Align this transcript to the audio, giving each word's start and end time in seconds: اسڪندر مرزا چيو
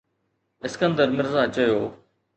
اسڪندر 0.65 1.07
مرزا 1.17 1.43
چيو 1.55 1.79